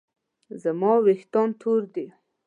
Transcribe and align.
زما 0.61 0.93
ویښتان 1.05 1.49
تور 1.59 1.81
دي 1.93 2.07